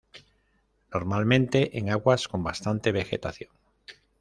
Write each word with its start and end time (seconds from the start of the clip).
Normalmente 0.95 1.77
en 1.77 1.91
aguas 1.91 2.27
con 2.27 2.43
bastante 2.43 2.91
vegetación. 2.91 3.51